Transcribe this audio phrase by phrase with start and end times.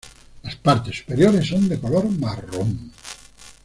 [0.41, 2.91] Las partes superiores son de color marrón.